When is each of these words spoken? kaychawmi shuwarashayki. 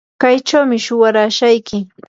kaychawmi 0.21 0.77
shuwarashayki. 0.85 1.77